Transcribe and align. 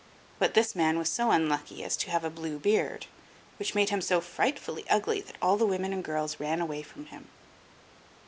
But 0.39 0.55
this 0.55 0.73
man 0.75 0.97
was 0.97 1.09
so 1.09 1.29
unlucky 1.29 1.83
as 1.83 1.95
to 1.97 2.09
have 2.09 2.23
a 2.23 2.31
blue 2.31 2.57
beard, 2.57 3.05
which 3.59 3.75
made 3.75 3.89
him 3.89 4.01
so 4.01 4.19
frightfully 4.19 4.83
ugly 4.89 5.21
that 5.21 5.37
all 5.43 5.57
the 5.57 5.67
women 5.67 5.93
and 5.93 6.03
girls 6.03 6.39
ran 6.39 6.59
away 6.59 6.81
from 6.81 7.05
him. 7.05 7.27